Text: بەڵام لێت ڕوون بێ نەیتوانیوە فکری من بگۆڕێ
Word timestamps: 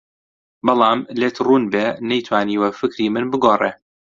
بەڵام 0.65 0.99
لێت 1.19 1.35
ڕوون 1.45 1.63
بێ 1.73 1.85
نەیتوانیوە 2.09 2.67
فکری 2.79 3.07
من 3.13 3.25
بگۆڕێ 3.31 3.71